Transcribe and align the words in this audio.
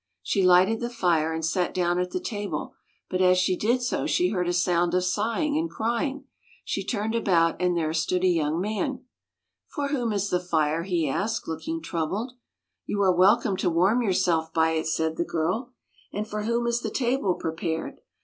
She 0.23 0.41
lighted 0.41 0.79
the 0.79 0.89
fire, 0.89 1.31
and 1.31 1.45
sat 1.45 1.75
down 1.75 1.99
at 1.99 2.09
the 2.09 2.19
table; 2.19 2.73
but 3.07 3.21
as 3.21 3.37
she 3.37 3.55
did 3.55 3.83
so 3.83 4.07
she 4.07 4.29
heard 4.29 4.47
a 4.47 4.51
sound 4.51 4.95
of 4.95 5.03
sighing 5.03 5.55
and 5.59 5.69
crying. 5.69 6.23
She 6.65 6.83
turned 6.83 7.13
about 7.13 7.55
and 7.61 7.77
there 7.77 7.93
stood 7.93 8.23
a 8.23 8.27
young 8.27 8.59
man." 8.59 9.03
For 9.75 9.89
whom 9.89 10.11
is 10.11 10.31
the 10.31 10.39
fire?" 10.39 10.81
he 10.91 11.07
asked, 11.07 11.47
look 11.47 11.67
ing 11.67 11.83
troubled. 11.83 12.33
"You 12.87 12.99
are 13.03 13.13
welcome 13.15 13.55
to 13.57 13.69
warm 13.69 14.01
yourself 14.01 14.51
by 14.51 14.71
it," 14.71 14.87
said 14.87 15.17
the 15.17 15.23
girl." 15.23 15.71
And 16.11 16.27
for 16.27 16.45
whom 16.45 16.65
is 16.65 16.81
the 16.81 16.89
table 16.89 17.35
prepared?" 17.35 17.81
he 17.97 17.99
added. 17.99 17.99